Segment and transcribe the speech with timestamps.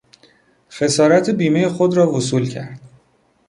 [0.69, 2.79] خسارت بیمهی خود را وصول کرد.